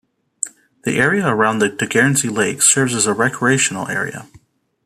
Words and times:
The 0.83 0.97
area 0.97 1.27
around 1.27 1.59
the 1.59 1.69
Tegernsee 1.69 2.35
lake 2.35 2.63
serves 2.63 2.95
as 2.95 3.05
a 3.05 3.13
recreational 3.13 3.87
area. 3.87 4.27